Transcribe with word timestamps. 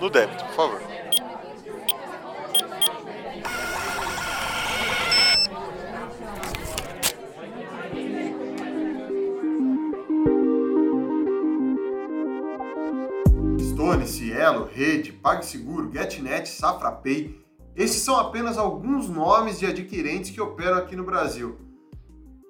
No 0.00 0.08
débito, 0.08 0.44
por 0.44 0.54
favor. 0.54 0.80
Stone, 13.60 14.06
Cielo, 14.06 14.70
Rede, 14.72 15.12
PagSeguro, 15.12 15.90
GetNet, 15.92 16.48
SafraPay. 16.48 17.44
Esses 17.74 18.02
são 18.02 18.16
apenas 18.16 18.56
alguns 18.56 19.08
nomes 19.08 19.58
de 19.58 19.66
adquirentes 19.66 20.30
que 20.30 20.40
operam 20.40 20.78
aqui 20.78 20.94
no 20.94 21.02
Brasil. 21.04 21.58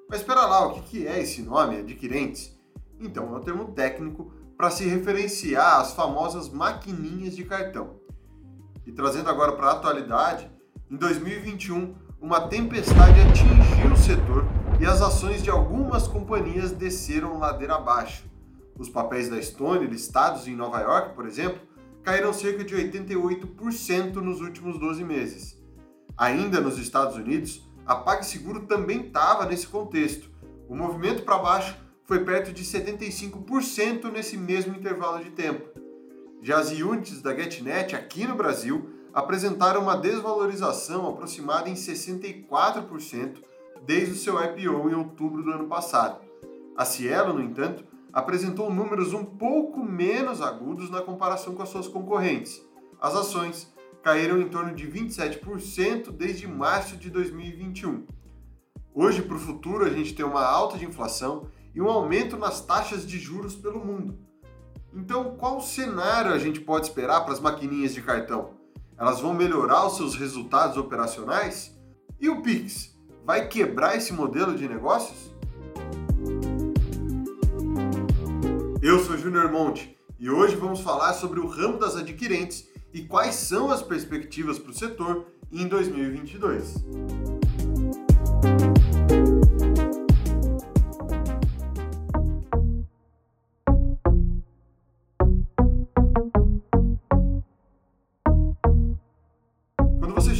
Mas 0.08 0.20
espera 0.20 0.45
lá, 0.45 0.66
o 0.66 0.82
que 0.82 1.06
é 1.06 1.20
esse 1.20 1.40
nome, 1.40 1.79
adquirentes? 1.79 2.54
Então, 3.00 3.34
é 3.34 3.38
um 3.38 3.40
termo 3.40 3.72
técnico 3.72 4.39
para 4.61 4.70
se 4.70 4.84
referenciar 4.84 5.80
às 5.80 5.95
famosas 5.95 6.50
maquininhas 6.50 7.34
de 7.34 7.46
cartão. 7.46 7.98
E 8.86 8.92
trazendo 8.92 9.30
agora 9.30 9.52
para 9.52 9.69
a 9.69 9.73
atualidade, 9.73 10.50
em 10.91 10.96
2021, 10.96 11.95
uma 12.20 12.42
tempestade 12.42 13.23
atingiu 13.23 13.91
o 13.91 13.96
setor 13.96 14.45
e 14.78 14.84
as 14.84 15.00
ações 15.00 15.42
de 15.42 15.48
algumas 15.48 16.06
companhias 16.06 16.73
desceram 16.73 17.38
ladeira 17.38 17.77
abaixo. 17.77 18.30
Os 18.78 18.91
papéis 18.91 19.30
da 19.30 19.41
Stone, 19.41 19.86
listados 19.86 20.46
em 20.46 20.55
Nova 20.55 20.78
York, 20.80 21.14
por 21.14 21.24
exemplo, 21.24 21.58
caíram 22.02 22.34
cerca 22.34 22.62
de 22.62 22.77
88% 22.77 24.16
nos 24.16 24.42
últimos 24.42 24.78
12 24.78 25.02
meses. 25.02 25.58
Ainda 26.19 26.61
nos 26.61 26.78
Estados 26.78 27.16
Unidos, 27.16 27.66
a 27.86 27.95
PagSeguro 27.95 28.66
também 28.66 29.06
estava 29.06 29.47
nesse 29.47 29.66
contexto. 29.66 30.28
O 30.69 30.77
movimento 30.77 31.22
para 31.22 31.38
baixo 31.38 31.78
foi 32.10 32.24
perto 32.24 32.52
de 32.52 32.64
75% 32.64 34.10
nesse 34.10 34.37
mesmo 34.37 34.74
intervalo 34.74 35.23
de 35.23 35.30
tempo. 35.30 35.69
Já 36.42 36.59
as 36.59 36.73
units 36.73 37.23
da 37.23 37.33
GetNet 37.33 37.95
aqui 37.95 38.27
no 38.27 38.34
Brasil 38.34 38.91
apresentaram 39.14 39.83
uma 39.83 39.97
desvalorização 39.97 41.08
aproximada 41.08 41.69
em 41.69 41.75
64% 41.75 43.36
desde 43.86 44.11
o 44.11 44.16
seu 44.16 44.42
IPO 44.42 44.91
em 44.91 44.94
outubro 44.94 45.44
do 45.44 45.53
ano 45.53 45.69
passado. 45.69 46.20
A 46.77 46.84
Cielo, 46.84 47.33
no 47.33 47.44
entanto, 47.44 47.84
apresentou 48.12 48.75
números 48.75 49.12
um 49.12 49.25
pouco 49.25 49.81
menos 49.81 50.42
agudos 50.42 50.91
na 50.91 51.03
comparação 51.03 51.55
com 51.55 51.62
as 51.62 51.69
suas 51.69 51.86
concorrentes. 51.86 52.61
As 53.00 53.14
ações 53.14 53.72
caíram 54.03 54.41
em 54.41 54.48
torno 54.48 54.75
de 54.75 54.84
27% 54.84 56.11
desde 56.11 56.48
março 56.48 56.97
de 56.97 57.08
2021. 57.08 58.05
Hoje, 58.92 59.22
para 59.22 59.36
o 59.36 59.38
futuro, 59.38 59.84
a 59.84 59.91
gente 59.91 60.12
tem 60.12 60.27
uma 60.27 60.44
alta 60.44 60.77
de 60.77 60.84
inflação 60.84 61.47
e 61.74 61.80
um 61.80 61.88
aumento 61.88 62.36
nas 62.36 62.60
taxas 62.60 63.06
de 63.06 63.18
juros 63.18 63.54
pelo 63.54 63.84
mundo. 63.84 64.18
Então, 64.92 65.36
qual 65.36 65.60
cenário 65.60 66.32
a 66.32 66.38
gente 66.38 66.60
pode 66.60 66.86
esperar 66.86 67.20
para 67.20 67.32
as 67.32 67.40
maquininhas 67.40 67.94
de 67.94 68.02
cartão? 68.02 68.50
Elas 68.98 69.20
vão 69.20 69.32
melhorar 69.32 69.86
os 69.86 69.96
seus 69.96 70.14
resultados 70.14 70.76
operacionais? 70.76 71.78
E 72.20 72.28
o 72.28 72.42
Pix 72.42 72.98
vai 73.24 73.46
quebrar 73.46 73.96
esse 73.96 74.12
modelo 74.12 74.54
de 74.54 74.68
negócios? 74.68 75.30
Eu 78.82 78.98
sou 79.04 79.16
Júnior 79.16 79.50
Monte 79.50 79.96
e 80.18 80.28
hoje 80.28 80.56
vamos 80.56 80.80
falar 80.80 81.14
sobre 81.14 81.38
o 81.38 81.46
ramo 81.46 81.78
das 81.78 81.96
adquirentes 81.96 82.68
e 82.92 83.02
quais 83.02 83.36
são 83.36 83.70
as 83.70 83.82
perspectivas 83.82 84.58
para 84.58 84.70
o 84.70 84.74
setor 84.74 85.26
em 85.52 85.68
2022. 85.68 86.74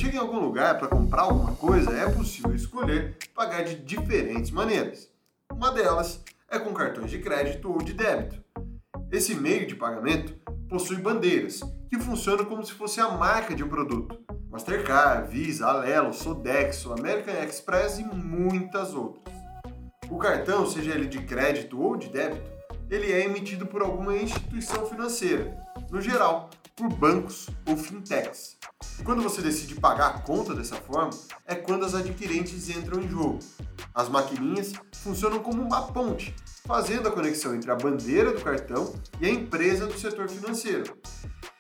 Chega 0.01 0.17
em 0.17 0.21
algum 0.21 0.39
lugar 0.39 0.79
para 0.79 0.89
comprar 0.89 1.23
alguma 1.23 1.55
coisa, 1.57 1.93
é 1.93 2.11
possível 2.11 2.55
escolher 2.55 3.19
pagar 3.35 3.65
de 3.65 3.75
diferentes 3.75 4.51
maneiras. 4.51 5.11
Uma 5.53 5.71
delas 5.71 6.25
é 6.49 6.59
com 6.59 6.73
cartões 6.73 7.11
de 7.11 7.19
crédito 7.19 7.71
ou 7.71 7.83
de 7.83 7.93
débito. 7.93 8.43
Esse 9.13 9.35
meio 9.35 9.67
de 9.67 9.75
pagamento 9.75 10.33
possui 10.71 10.97
bandeiras, 10.97 11.61
que 11.91 11.99
funcionam 11.99 12.47
como 12.47 12.65
se 12.65 12.73
fosse 12.73 12.99
a 12.99 13.11
marca 13.11 13.55
de 13.55 13.63
um 13.63 13.69
produto. 13.69 14.19
Mastercard, 14.49 15.31
Visa, 15.31 15.67
Alelo, 15.67 16.15
Sodexo, 16.15 16.95
American 16.95 17.35
Express 17.35 17.99
e 17.99 18.05
muitas 18.05 18.95
outras. 18.95 19.35
O 20.09 20.17
cartão, 20.17 20.65
seja 20.65 20.95
ele 20.95 21.09
de 21.09 21.21
crédito 21.25 21.79
ou 21.79 21.95
de 21.95 22.09
débito, 22.09 22.51
ele 22.89 23.13
é 23.13 23.27
emitido 23.27 23.67
por 23.67 23.83
alguma 23.83 24.17
instituição 24.17 24.87
financeira, 24.87 25.55
no 25.91 26.01
geral, 26.01 26.49
por 26.81 26.89
bancos 26.89 27.51
ou 27.69 27.77
fintechs. 27.77 28.57
E 28.99 29.03
quando 29.03 29.23
você 29.23 29.43
decide 29.43 29.75
pagar 29.75 30.09
a 30.09 30.19
conta 30.21 30.55
dessa 30.55 30.77
forma, 30.77 31.11
é 31.47 31.55
quando 31.55 31.85
as 31.85 31.95
adquirentes 31.95 32.71
entram 32.71 33.03
em 33.03 33.09
jogo. 33.09 33.39
As 33.95 34.09
maquininhas 34.09 34.73
funcionam 34.95 35.41
como 35.41 35.61
uma 35.61 35.83
ponte, 35.89 36.35
fazendo 36.67 37.07
a 37.07 37.13
conexão 37.13 37.55
entre 37.55 37.71
a 37.71 37.77
bandeira 37.77 38.33
do 38.33 38.41
cartão 38.41 38.95
e 39.21 39.27
a 39.27 39.31
empresa 39.31 39.87
do 39.87 39.99
setor 39.99 40.31
financeiro. 40.31 40.97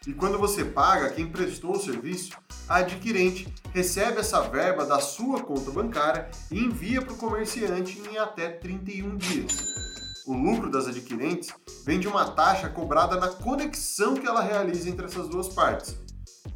E 0.07 0.15
quando 0.15 0.39
você 0.39 0.65
paga 0.65 1.11
quem 1.11 1.31
prestou 1.31 1.73
o 1.73 1.81
serviço, 1.81 2.33
a 2.67 2.77
adquirente 2.77 3.53
recebe 3.75 4.21
essa 4.21 4.41
verba 4.41 4.87
da 4.87 5.01
sua 5.01 5.43
conta 5.43 5.71
bancária 5.71 6.31
e 6.51 6.59
envia 6.59 7.03
para 7.03 7.13
o 7.13 7.19
comerciante 7.19 8.01
em 8.09 8.17
até 8.17 8.49
31 8.49 9.19
dias. 9.19 9.80
O 10.27 10.35
lucro 10.35 10.71
das 10.71 10.87
adquirentes 10.87 11.51
vem 11.85 11.99
de 11.99 12.07
uma 12.07 12.31
taxa 12.33 12.69
cobrada 12.69 13.17
na 13.17 13.29
conexão 13.29 14.15
que 14.15 14.27
ela 14.27 14.43
realiza 14.43 14.89
entre 14.89 15.07
essas 15.07 15.29
duas 15.29 15.49
partes. 15.49 15.97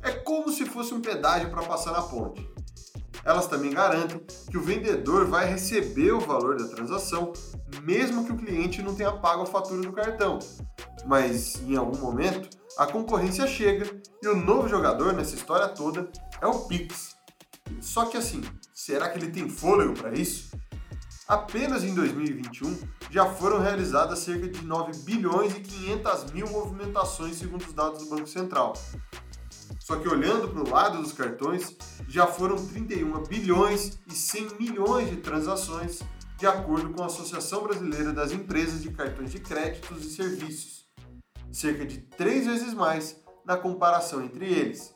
É 0.03 0.11
como 0.11 0.53
se 0.53 0.67
fosse 0.67 0.93
um 0.93 1.01
pedágio 1.01 1.51
para 1.51 1.63
passar 1.63 1.93
na 1.93 2.03
ponte. 2.03 2.47
Elas 3.25 3.47
também 3.47 3.71
garantem 3.71 4.21
que 4.51 4.59
o 4.59 4.63
vendedor 4.63 5.27
vai 5.27 5.47
receber 5.47 6.13
o 6.13 6.21
valor 6.21 6.59
da 6.59 6.69
transação, 6.69 7.33
mesmo 7.83 8.25
que 8.25 8.33
o 8.33 8.37
cliente 8.37 8.83
não 8.83 8.95
tenha 8.95 9.13
pago 9.13 9.43
a 9.43 9.47
fatura 9.47 9.81
do 9.81 9.93
cartão. 9.93 10.39
Mas 11.07 11.57
em 11.63 11.77
algum 11.77 11.99
momento, 11.99 12.51
a 12.77 12.87
concorrência 12.87 13.47
chega 13.47 14.01
e 14.23 14.29
o 14.29 14.37
novo 14.37 14.69
jogador 14.69 15.15
nessa 15.15 15.35
história 15.35 15.69
toda 15.69 16.11
é 16.41 16.47
o 16.47 16.61
Pix. 16.67 17.17
Só 17.81 18.05
que 18.05 18.19
assim, 18.19 18.43
será 18.75 19.09
que 19.09 19.19
ele 19.19 19.31
tem 19.31 19.49
fôlego 19.49 19.95
para 19.95 20.13
isso? 20.13 20.51
Apenas 21.27 21.83
em 21.83 21.95
2021 21.95 22.81
já 23.11 23.25
foram 23.25 23.59
realizadas 23.59 24.19
cerca 24.19 24.47
de 24.47 24.63
9 24.63 24.99
bilhões 25.05 25.57
e 25.57 25.61
500 25.61 26.33
mil 26.33 26.47
movimentações 26.51 27.37
segundo 27.37 27.63
os 27.63 27.73
dados 27.73 28.01
do 28.01 28.11
Banco 28.11 28.27
Central. 28.27 28.75
Só 29.81 29.97
que 29.97 30.07
olhando 30.07 30.49
para 30.49 30.61
o 30.61 30.69
lado 30.69 31.01
dos 31.01 31.13
cartões, 31.13 31.75
já 32.07 32.27
foram 32.27 32.57
31 32.57 33.23
bilhões 33.23 33.99
e 34.07 34.13
100 34.13 34.59
milhões 34.61 35.09
de 35.09 35.17
transações, 35.17 36.03
de 36.37 36.47
acordo 36.47 36.91
com 36.91 37.03
a 37.03 37.07
Associação 37.07 37.63
Brasileira 37.63 38.13
das 38.13 38.31
Empresas 38.31 38.83
de 38.83 38.91
Cartões 38.91 39.33
de 39.33 39.41
Créditos 39.41 40.05
e 40.05 40.11
Serviços, 40.11 40.87
cerca 41.51 41.87
de 41.87 41.99
três 42.03 42.45
vezes 42.45 42.75
mais 42.75 43.19
na 43.47 43.57
comparação 43.57 44.23
entre 44.23 44.45
eles. 44.45 44.95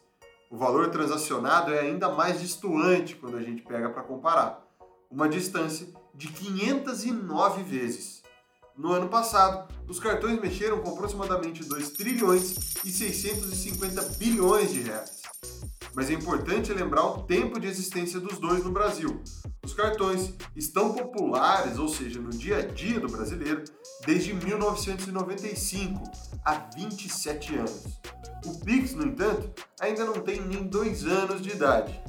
O 0.50 0.58
valor 0.58 0.90
transacionado 0.90 1.72
é 1.72 1.80
ainda 1.80 2.10
mais 2.10 2.38
distoante 2.40 3.16
quando 3.16 3.38
a 3.38 3.42
gente 3.42 3.62
pega 3.62 3.88
para 3.88 4.02
comparar, 4.02 4.62
uma 5.10 5.26
distância 5.26 5.88
de 6.18 6.26
509 6.26 7.62
vezes. 7.62 8.24
No 8.76 8.92
ano 8.92 9.08
passado, 9.08 9.72
os 9.88 10.00
cartões 10.00 10.40
mexeram 10.40 10.80
com 10.80 10.90
aproximadamente 10.90 11.62
2 11.62 11.90
trilhões 11.90 12.74
e 12.84 12.90
650 12.90 14.02
bilhões 14.18 14.72
de 14.72 14.80
reais. 14.80 15.22
Mas 15.94 16.10
é 16.10 16.14
importante 16.14 16.72
lembrar 16.72 17.04
o 17.04 17.22
tempo 17.22 17.60
de 17.60 17.68
existência 17.68 18.18
dos 18.18 18.38
dois 18.38 18.64
no 18.64 18.72
Brasil. 18.72 19.22
Os 19.64 19.72
cartões 19.74 20.34
estão 20.56 20.92
populares, 20.92 21.78
ou 21.78 21.88
seja, 21.88 22.20
no 22.20 22.30
dia 22.30 22.58
a 22.58 22.62
dia 22.62 22.98
do 22.98 23.08
brasileiro, 23.08 23.62
desde 24.04 24.34
1995, 24.34 26.02
há 26.44 26.69
27 26.75 27.56
anos. 27.56 27.84
O 28.44 28.58
Pix, 28.64 28.93
no 28.93 29.06
entanto, 29.06 29.50
ainda 29.81 30.04
não 30.04 30.14
tem 30.14 30.40
nem 30.40 30.64
dois 30.64 31.04
anos 31.04 31.40
de 31.40 31.50
idade. 31.50 32.00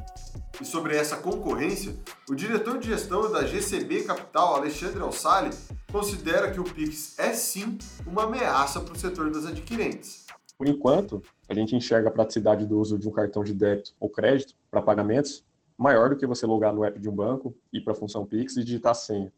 E 0.61 0.65
sobre 0.65 0.95
essa 0.95 1.15
concorrência, 1.15 1.95
o 2.29 2.35
diretor 2.35 2.79
de 2.79 2.87
gestão 2.87 3.31
da 3.31 3.45
GCB 3.45 4.03
Capital, 4.03 4.55
Alexandre 4.55 5.01
Alsali, 5.01 5.51
considera 5.89 6.51
que 6.51 6.59
o 6.59 6.65
Pix 6.65 7.17
é 7.17 7.31
sim 7.31 7.77
uma 8.05 8.23
ameaça 8.23 8.81
para 8.81 8.93
o 8.93 8.97
setor 8.97 9.31
das 9.31 9.45
adquirentes. 9.45 10.25
Por 10.57 10.67
enquanto, 10.67 11.23
a 11.47 11.53
gente 11.53 11.75
enxerga 11.75 12.09
a 12.09 12.11
praticidade 12.11 12.65
do 12.65 12.77
uso 12.77 12.99
de 12.99 13.07
um 13.07 13.11
cartão 13.11 13.41
de 13.41 13.53
débito 13.53 13.93
ou 13.99 14.09
crédito 14.09 14.53
para 14.69 14.81
pagamentos 14.81 15.45
maior 15.77 16.09
do 16.09 16.17
que 16.17 16.27
você 16.27 16.45
logar 16.45 16.73
no 16.73 16.83
app 16.83 16.99
de 16.99 17.07
um 17.07 17.15
banco, 17.15 17.55
ir 17.71 17.79
para 17.79 17.93
a 17.93 17.95
função 17.95 18.25
Pix 18.25 18.57
e 18.57 18.63
digitar 18.65 18.91
a 18.91 18.95
senha. 18.95 19.31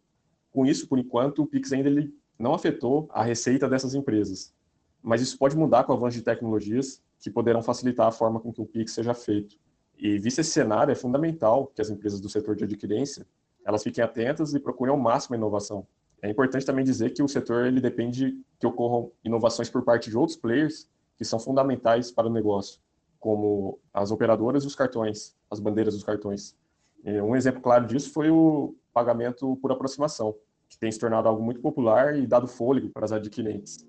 Com 0.51 0.65
isso, 0.65 0.87
por 0.87 0.97
enquanto, 0.97 1.43
o 1.43 1.45
Pix 1.45 1.71
ainda 1.71 1.87
ele 1.87 2.11
não 2.37 2.55
afetou 2.55 3.07
a 3.13 3.23
receita 3.23 3.69
dessas 3.69 3.93
empresas. 3.93 4.51
Mas 5.03 5.21
isso 5.21 5.37
pode 5.37 5.55
mudar 5.55 5.83
com 5.83 5.93
o 5.93 5.95
avanço 5.95 6.17
de 6.17 6.23
tecnologias 6.23 6.99
que 7.19 7.29
poderão 7.29 7.61
facilitar 7.61 8.07
a 8.07 8.11
forma 8.11 8.39
com 8.39 8.51
que 8.51 8.59
o 8.59 8.65
Pix 8.65 8.91
seja 8.91 9.13
feito. 9.13 9.55
E 10.01 10.17
visto 10.17 10.39
esse 10.39 10.49
cenário, 10.49 10.91
é 10.91 10.95
fundamental 10.95 11.67
que 11.67 11.81
as 11.81 11.91
empresas 11.91 12.19
do 12.19 12.27
setor 12.27 12.55
de 12.55 12.63
adquirência 12.63 13.25
elas 13.63 13.83
fiquem 13.83 14.03
atentas 14.03 14.55
e 14.55 14.59
procurem 14.59 14.91
ao 14.91 14.99
máximo 14.99 15.35
a 15.35 15.37
inovação. 15.37 15.85
É 16.19 16.29
importante 16.29 16.65
também 16.65 16.83
dizer 16.83 17.11
que 17.11 17.21
o 17.21 17.27
setor 17.27 17.67
ele 17.67 17.79
depende 17.79 18.35
que 18.59 18.65
ocorram 18.65 19.11
inovações 19.23 19.69
por 19.69 19.83
parte 19.83 20.09
de 20.09 20.17
outros 20.17 20.35
players 20.35 20.89
que 21.15 21.23
são 21.23 21.39
fundamentais 21.39 22.11
para 22.11 22.27
o 22.27 22.31
negócio, 22.31 22.79
como 23.19 23.79
as 23.93 24.09
operadoras 24.09 24.63
e 24.63 24.67
os 24.67 24.75
cartões, 24.75 25.35
as 25.49 25.59
bandeiras 25.59 25.93
dos 25.93 26.03
cartões. 26.03 26.55
Um 27.05 27.35
exemplo 27.35 27.61
claro 27.61 27.85
disso 27.85 28.11
foi 28.11 28.31
o 28.31 28.75
pagamento 28.91 29.55
por 29.61 29.71
aproximação, 29.71 30.35
que 30.67 30.77
tem 30.79 30.91
se 30.91 30.97
tornado 30.97 31.27
algo 31.27 31.43
muito 31.43 31.61
popular 31.61 32.17
e 32.17 32.25
dado 32.25 32.47
fôlego 32.47 32.89
para 32.89 33.05
as 33.05 33.11
adquirentes. 33.11 33.85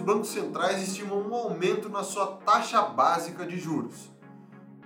Os 0.00 0.06
bancos 0.06 0.30
centrais 0.30 0.82
estimam 0.82 1.20
um 1.20 1.34
aumento 1.34 1.90
na 1.90 2.02
sua 2.02 2.26
taxa 2.26 2.80
básica 2.80 3.44
de 3.44 3.58
juros. 3.58 4.10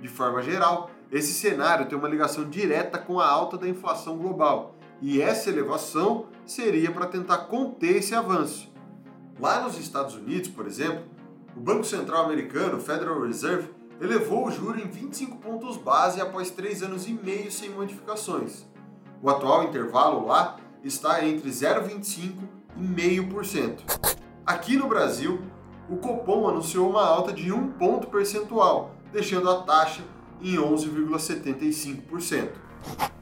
De 0.01 0.09
forma 0.09 0.43
geral, 0.43 0.91
esse 1.11 1.33
cenário 1.33 1.87
tem 1.87 1.97
uma 1.97 2.09
ligação 2.09 2.51
direta 2.51 2.99
com 2.99 3.21
a 3.21 3.29
alta 3.29 3.57
da 3.57 3.69
inflação 3.69 4.19
global, 4.19 4.75
e 5.01 5.23
essa 5.23 5.51
elevação 5.51 6.27
seria 6.45 6.91
para 6.91 7.07
tentar 7.07 7.39
conter 7.47 7.99
esse 7.99 8.13
avanço. 8.13 8.73
Lá 9.39 9.61
nos 9.61 9.79
Estados 9.79 10.17
Unidos, 10.17 10.49
por 10.49 10.67
exemplo, 10.67 11.05
o 11.57 11.61
Banco 11.61 11.85
Central 11.85 12.25
americano, 12.25 12.81
Federal 12.81 13.23
Reserve, 13.23 13.71
elevou 14.01 14.49
o 14.49 14.51
juro 14.51 14.81
em 14.81 14.89
25 14.89 15.37
pontos 15.37 15.77
base 15.77 16.21
após 16.21 16.51
três 16.51 16.83
anos 16.83 17.07
e 17.07 17.13
meio 17.13 17.53
sem 17.53 17.71
modificações. 17.71 18.65
O 19.23 19.31
atual 19.31 19.63
intervalo 19.63 20.27
lá 20.27 20.57
está 20.83 21.25
entre 21.25 21.49
0,25% 21.49 22.33
e 22.77 22.83
0,5%. 22.83 24.24
Aqui 24.47 24.77
no 24.77 24.87
Brasil, 24.87 25.41
o 25.89 25.97
Copom 25.97 26.47
anunciou 26.47 26.91
uma 26.91 27.03
alta 27.03 27.33
de 27.33 27.51
1 27.51 27.73
ponto 27.73 28.09
percentual, 28.09 28.95
deixando 29.11 29.49
a 29.49 29.63
taxa 29.63 30.03
em 30.43 30.57
11,75%. 30.57 32.51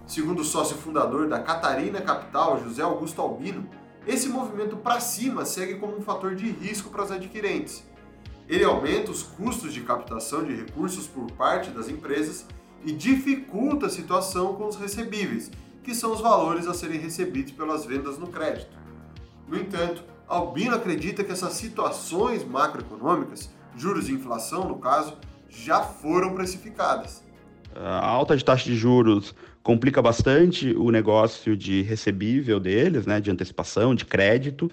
Segundo 0.05 0.41
o 0.41 0.45
sócio 0.45 0.77
fundador 0.77 1.29
da 1.29 1.39
Catarina 1.39 2.01
Capital, 2.01 2.61
José 2.65 2.83
Augusto 2.83 3.23
Albino, 3.23 3.69
esse 4.05 4.29
movimento 4.29 4.77
para 4.77 4.99
cima 4.99 5.45
segue 5.45 5.77
como 5.77 5.97
um 5.97 6.03
fator 6.03 6.35
de 6.35 6.51
risco 6.51 6.91
para 6.91 7.05
os 7.05 7.13
adquirentes. 7.13 7.85
Ele 8.49 8.65
aumenta 8.65 9.13
os 9.13 9.23
custos 9.23 9.73
de 9.73 9.83
captação 9.83 10.43
de 10.43 10.57
recursos 10.57 11.07
por 11.07 11.31
parte 11.33 11.71
das 11.71 11.89
empresas 11.89 12.45
e 12.85 12.91
dificulta 12.91 13.87
a 13.87 13.91
situação 13.91 14.55
com 14.55 14.67
os 14.67 14.75
recebíveis, 14.75 15.53
que 15.85 15.95
são 15.95 16.13
os 16.13 16.21
valores 16.21 16.67
a 16.67 16.75
serem 16.75 16.99
recebidos 16.99 17.53
pelas 17.53 17.85
vendas 17.85 18.19
no 18.19 18.27
crédito. 18.27 18.77
No 19.47 19.57
entanto, 19.57 20.03
Albino 20.29 20.77
acredita 20.77 21.23
que 21.23 21.33
essas 21.33 21.53
situações 21.55 22.45
macroeconômicas, 22.45 23.51
juros 23.77 24.09
e 24.09 24.13
inflação 24.13 24.69
no 24.69 24.79
caso, 24.79 25.17
já 25.49 25.81
foram 25.81 26.35
precificadas. 26.35 27.23
A 27.75 28.07
alta 28.07 28.37
de 28.37 28.45
taxa 28.45 28.65
de 28.65 28.77
juros 28.77 29.35
complica 29.63 30.03
bastante 30.03 30.75
o 30.75 30.91
negócio 30.91 31.57
de 31.57 31.83
recebível 31.83 32.59
deles, 32.59 33.07
né, 33.07 33.21
de 33.21 33.31
antecipação, 33.31 33.95
de 33.95 34.05
crédito, 34.05 34.71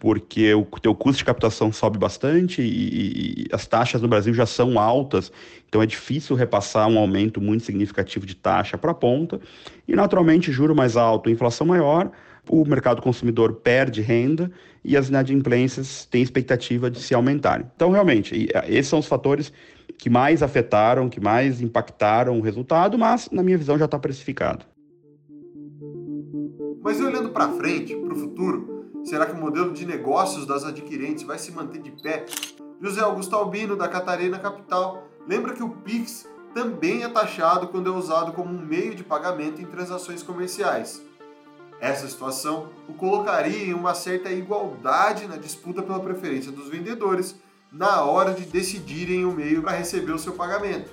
porque 0.00 0.52
o 0.52 0.66
teu 0.82 0.94
custo 0.94 1.18
de 1.18 1.24
captação 1.24 1.72
sobe 1.72 1.96
bastante 1.96 2.60
e, 2.60 3.44
e, 3.44 3.46
as 3.52 3.66
taxas 3.66 4.02
no 4.02 4.08
Brasil 4.08 4.34
já 4.34 4.44
são 4.44 4.78
altas, 4.78 5.32
então 5.66 5.80
é 5.80 5.86
difícil 5.86 6.36
repassar 6.36 6.88
um 6.88 6.98
aumento 6.98 7.40
muito 7.40 7.64
significativo 7.64 8.26
de 8.26 8.34
taxa 8.34 8.76
para 8.76 8.90
a 8.90 8.94
ponta. 8.94 9.40
E 9.88 9.94
naturalmente, 9.94 10.52
juro 10.52 10.74
mais 10.74 10.96
alto, 10.96 11.30
inflação 11.30 11.66
maior, 11.66 12.10
o 12.48 12.64
mercado 12.64 13.00
consumidor 13.00 13.54
perde 13.54 14.00
renda 14.00 14.50
e 14.84 14.96
as 14.96 15.08
inadimplências 15.08 16.06
têm 16.06 16.22
expectativa 16.22 16.90
de 16.90 17.00
se 17.00 17.14
aumentarem. 17.14 17.66
Então, 17.74 17.90
realmente, 17.90 18.48
esses 18.66 18.88
são 18.88 18.98
os 18.98 19.06
fatores 19.06 19.52
que 19.96 20.10
mais 20.10 20.42
afetaram, 20.42 21.08
que 21.08 21.20
mais 21.20 21.60
impactaram 21.60 22.38
o 22.38 22.42
resultado, 22.42 22.98
mas, 22.98 23.30
na 23.30 23.42
minha 23.42 23.56
visão, 23.56 23.78
já 23.78 23.86
está 23.86 23.98
precificado. 23.98 24.64
Mas 26.82 27.00
olhando 27.00 27.30
para 27.30 27.48
frente, 27.52 27.96
para 27.96 28.12
o 28.12 28.16
futuro, 28.16 28.90
será 29.04 29.24
que 29.24 29.32
o 29.32 29.40
modelo 29.40 29.72
de 29.72 29.86
negócios 29.86 30.46
das 30.46 30.64
adquirentes 30.64 31.24
vai 31.24 31.38
se 31.38 31.50
manter 31.50 31.80
de 31.80 31.90
pé? 32.02 32.26
José 32.80 33.00
Augusto 33.00 33.34
Albino, 33.34 33.76
da 33.76 33.88
Catarina 33.88 34.38
Capital, 34.38 35.08
lembra 35.26 35.54
que 35.54 35.62
o 35.62 35.70
PIX 35.70 36.28
também 36.52 37.02
é 37.02 37.08
taxado 37.08 37.68
quando 37.68 37.90
é 37.90 37.96
usado 37.96 38.32
como 38.32 38.50
um 38.50 38.60
meio 38.60 38.94
de 38.94 39.02
pagamento 39.02 39.62
em 39.62 39.64
transações 39.64 40.22
comerciais. 40.22 41.02
Essa 41.80 42.08
situação 42.08 42.70
o 42.88 42.94
colocaria 42.94 43.64
em 43.64 43.74
uma 43.74 43.94
certa 43.94 44.30
igualdade 44.30 45.26
na 45.26 45.36
disputa 45.36 45.82
pela 45.82 46.00
preferência 46.00 46.50
dos 46.50 46.68
vendedores 46.68 47.36
na 47.70 48.02
hora 48.04 48.32
de 48.32 48.44
decidirem 48.44 49.24
o 49.24 49.32
meio 49.32 49.62
para 49.62 49.76
receber 49.76 50.12
o 50.12 50.18
seu 50.18 50.32
pagamento. 50.32 50.90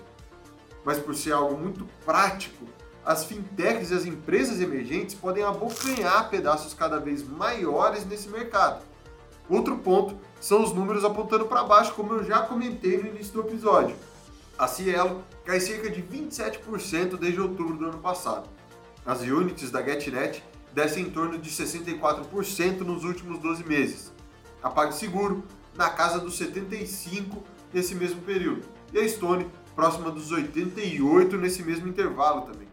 Mas 0.83 0.97
por 0.97 1.15
ser 1.15 1.33
algo 1.33 1.55
muito 1.55 1.87
prático, 2.03 2.65
as 3.05 3.25
fintechs 3.25 3.91
e 3.91 3.93
as 3.93 4.05
empresas 4.05 4.59
emergentes 4.59 5.15
podem 5.15 5.43
abocanhar 5.43 6.29
pedaços 6.29 6.73
cada 6.73 6.99
vez 6.99 7.27
maiores 7.27 8.05
nesse 8.05 8.29
mercado. 8.29 8.83
Outro 9.49 9.77
ponto 9.77 10.15
são 10.39 10.63
os 10.63 10.73
números 10.73 11.03
apontando 11.03 11.45
para 11.45 11.63
baixo, 11.63 11.93
como 11.93 12.13
eu 12.13 12.23
já 12.23 12.41
comentei 12.41 12.97
no 12.97 13.07
início 13.07 13.33
do 13.33 13.41
episódio. 13.41 13.95
A 14.57 14.67
Cielo 14.67 15.23
cai 15.43 15.59
cerca 15.59 15.89
de 15.89 16.01
27% 16.01 17.17
desde 17.17 17.41
outubro 17.41 17.75
do 17.75 17.85
ano 17.85 17.97
passado. 17.97 18.47
As 19.05 19.21
units 19.21 19.71
da 19.71 19.81
GetNet 19.81 20.43
descem 20.73 21.03
em 21.03 21.09
torno 21.09 21.37
de 21.37 21.49
64% 21.49 22.79
nos 22.79 23.03
últimos 23.03 23.39
12 23.39 23.63
meses. 23.63 24.11
A 24.61 24.69
PagSeguro 24.69 25.43
na 25.75 25.89
casa 25.89 26.19
dos 26.19 26.37
75 26.37 27.43
nesse 27.73 27.95
mesmo 27.95 28.21
período. 28.21 28.67
E 28.93 28.99
a 28.99 29.07
Stone 29.07 29.47
próxima 29.75 30.11
dos 30.11 30.31
88 30.31 31.37
nesse 31.37 31.63
mesmo 31.63 31.87
intervalo 31.87 32.41
também. 32.41 32.67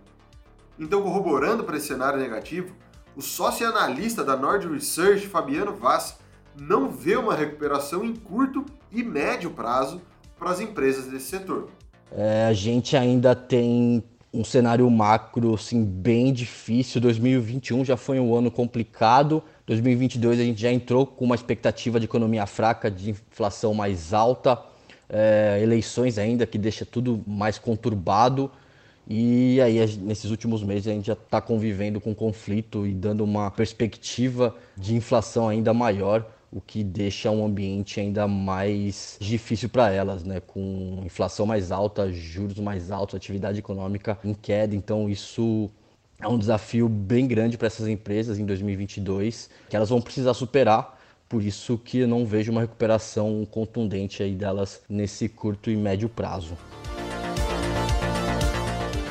Então, 0.79 1.03
corroborando 1.03 1.65
para 1.65 1.77
esse 1.77 1.89
cenário 1.89 2.21
negativo, 2.21 2.75
o 3.17 3.23
sócio 3.23 3.67
analista 3.67 4.23
da 4.23 4.37
Nord 4.37 4.69
Research, 4.69 5.27
Fabiano 5.27 5.75
Vaz, 5.75 6.17
não 6.57 6.89
vê 6.89 7.17
uma 7.17 7.35
recuperação 7.35 8.05
em 8.05 8.15
curto 8.15 8.65
e 8.93 9.03
médio 9.03 9.51
prazo 9.51 10.01
para 10.39 10.51
as 10.51 10.61
empresas 10.61 11.07
desse 11.07 11.27
setor. 11.27 11.69
É, 12.13 12.47
a 12.47 12.53
gente 12.53 12.97
ainda 12.97 13.35
tem 13.35 14.05
um 14.33 14.45
cenário 14.45 14.89
macro 14.91 15.55
assim, 15.55 15.85
bem 15.85 16.33
difícil. 16.33 17.01
2021 17.01 17.85
já 17.85 17.97
foi 17.97 18.21
um 18.21 18.35
ano 18.35 18.51
complicado. 18.51 19.43
2022 19.67 20.41
a 20.41 20.43
gente 20.45 20.61
já 20.61 20.71
entrou 20.71 21.07
com 21.07 21.25
uma 21.25 21.35
expectativa 21.35 21.99
de 21.99 22.05
economia 22.05 22.47
fraca, 22.47 22.91
de 22.91 23.11
inflação 23.11 23.75
mais 23.75 24.13
alta, 24.13 24.59
é, 25.09 25.59
eleições 25.63 26.19
ainda 26.19 26.47
que 26.47 26.59
deixa 26.59 26.85
tudo 26.85 27.23
mais 27.27 27.59
conturbado. 27.59 28.51
E 29.11 29.59
aí, 29.63 29.79
nesses 29.97 30.31
últimos 30.31 30.63
meses, 30.63 30.89
a 30.89 30.93
gente 30.93 31.07
já 31.07 31.15
está 31.15 31.41
convivendo 31.41 31.99
com 31.99 32.15
conflito 32.15 32.87
e 32.87 32.93
dando 32.93 33.25
uma 33.25 33.51
perspectiva 33.51 34.55
de 34.77 34.95
inflação 34.95 35.49
ainda 35.49 35.73
maior 35.73 36.27
o 36.51 36.61
que 36.61 36.83
deixa 36.83 37.31
um 37.31 37.45
ambiente 37.45 38.01
ainda 38.01 38.27
mais 38.27 39.17
difícil 39.21 39.69
para 39.69 39.91
elas, 39.91 40.25
né? 40.25 40.41
Com 40.41 41.03
inflação 41.05 41.45
mais 41.45 41.71
alta, 41.71 42.11
juros 42.11 42.59
mais 42.59 42.91
altos, 42.91 43.15
atividade 43.15 43.59
econômica 43.59 44.19
em 44.25 44.33
queda. 44.33 44.75
Então, 44.75 45.11
isso 45.11 45.71
é 46.19 46.27
um 46.27 46.39
desafio 46.39 46.89
bem 46.89 47.27
grande 47.27 47.59
para 47.59 47.67
essas 47.67 47.87
empresas 47.87 48.39
em 48.39 48.47
2022, 48.47 49.51
que 49.69 49.77
elas 49.77 49.91
vão 49.91 50.01
precisar 50.01 50.35
superar. 50.35 50.99
Por 51.29 51.43
isso 51.43 51.77
que 51.77 52.07
não 52.07 52.25
vejo 52.25 52.51
uma 52.51 52.63
recuperação 52.63 53.47
contundente 53.51 54.23
aí 54.23 54.35
delas 54.35 54.81
nesse 54.89 55.29
curto 55.29 55.71
e 55.71 55.77
médio 55.77 56.09
prazo. 56.09 56.57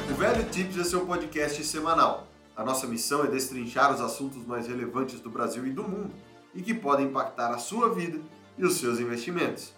O 0.10 0.16
Velho 0.16 0.44
Tips 0.50 0.80
é 0.80 0.84
seu 0.84 1.06
podcast 1.06 1.64
semanal. 1.64 2.26
A 2.56 2.64
nossa 2.64 2.88
missão 2.88 3.24
é 3.24 3.28
destrinchar 3.28 3.94
os 3.94 4.02
assuntos 4.02 4.44
mais 4.48 4.68
relevantes 4.68 5.20
do 5.20 5.30
Brasil 5.30 5.68
e 5.68 5.70
do 5.70 5.84
mundo 5.84 6.12
e 6.58 6.62
que 6.64 6.74
podem 6.74 7.06
impactar 7.06 7.52
a 7.52 7.60
sua 7.60 7.94
vida 7.94 8.20
e 8.58 8.66
os 8.66 8.78
seus 8.80 9.00
investimentos. 9.00 9.74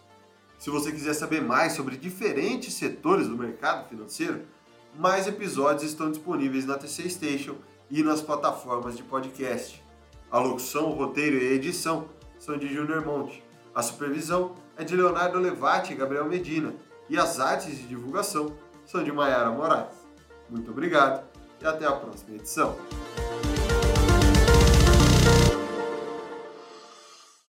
Se 0.57 0.69
você 0.69 0.91
quiser 0.91 1.13
saber 1.13 1.41
mais 1.41 1.73
sobre 1.73 1.97
diferentes 1.97 2.73
setores 2.73 3.27
do 3.27 3.37
mercado 3.37 3.87
financeiro, 3.87 4.41
mais 4.97 5.27
episódios 5.27 5.83
estão 5.83 6.09
disponíveis 6.09 6.65
na 6.65 6.77
TC 6.77 7.09
Station 7.09 7.55
e 7.91 8.01
nas 8.01 8.21
plataformas 8.21 8.95
de 8.95 9.03
podcast. 9.03 9.83
A 10.31 10.39
locução, 10.39 10.89
o 10.89 10.93
roteiro 10.93 11.37
e 11.37 11.49
a 11.49 11.53
edição 11.53 12.07
são 12.39 12.57
de 12.57 12.73
Junior 12.73 13.05
Monte. 13.05 13.43
A 13.75 13.81
supervisão 13.81 14.55
é 14.77 14.83
de 14.83 14.95
Leonardo 14.95 15.37
Levati 15.37 15.93
e 15.93 15.95
Gabriel 15.95 16.25
Medina. 16.25 16.73
E 17.09 17.17
as 17.17 17.39
artes 17.39 17.77
de 17.77 17.87
divulgação 17.87 18.55
são 18.85 19.03
de 19.03 19.11
Maiara 19.11 19.51
Moraes. 19.51 19.95
Muito 20.49 20.71
obrigado 20.71 21.23
e 21.61 21.65
até 21.65 21.85
a 21.85 21.91
próxima 21.91 22.35
edição. 22.35 22.75